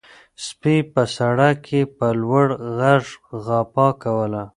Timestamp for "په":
0.93-1.03, 1.97-2.07